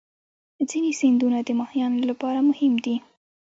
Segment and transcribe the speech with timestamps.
[0.69, 2.95] ځینې سیندونه د ماهیانو لپاره مهم دي.